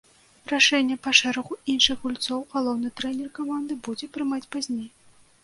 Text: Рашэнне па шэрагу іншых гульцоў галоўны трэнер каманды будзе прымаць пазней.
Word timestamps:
Рашэнне 0.51 0.95
па 1.07 1.11
шэрагу 1.19 1.57
іншых 1.73 1.97
гульцоў 2.07 2.41
галоўны 2.55 2.91
трэнер 3.01 3.29
каманды 3.37 3.79
будзе 3.91 4.11
прымаць 4.19 4.45
пазней. 4.59 4.89